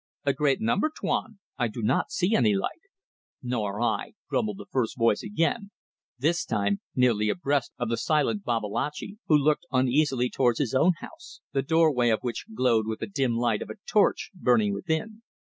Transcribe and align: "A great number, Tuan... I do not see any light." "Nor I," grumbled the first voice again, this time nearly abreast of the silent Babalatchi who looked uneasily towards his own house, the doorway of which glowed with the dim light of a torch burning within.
"A 0.25 0.33
great 0.33 0.59
number, 0.59 0.89
Tuan... 0.89 1.37
I 1.59 1.67
do 1.67 1.83
not 1.83 2.09
see 2.09 2.33
any 2.35 2.55
light." 2.55 2.81
"Nor 3.43 3.79
I," 3.79 4.13
grumbled 4.27 4.57
the 4.57 4.65
first 4.71 4.97
voice 4.97 5.21
again, 5.21 5.69
this 6.17 6.43
time 6.43 6.81
nearly 6.95 7.29
abreast 7.29 7.71
of 7.77 7.87
the 7.87 7.97
silent 7.97 8.43
Babalatchi 8.43 9.19
who 9.27 9.37
looked 9.37 9.67
uneasily 9.71 10.27
towards 10.31 10.57
his 10.57 10.73
own 10.73 10.93
house, 11.01 11.41
the 11.53 11.61
doorway 11.61 12.09
of 12.09 12.21
which 12.21 12.47
glowed 12.55 12.87
with 12.87 13.01
the 13.01 13.05
dim 13.05 13.37
light 13.37 13.61
of 13.61 13.69
a 13.69 13.75
torch 13.87 14.31
burning 14.33 14.73
within. 14.73 15.21